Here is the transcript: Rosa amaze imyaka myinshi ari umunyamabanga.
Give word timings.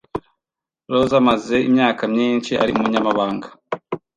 Rosa 0.91 1.15
amaze 1.21 1.55
imyaka 1.69 2.03
myinshi 2.13 2.51
ari 2.61 2.71
umunyamabanga. 2.73 3.47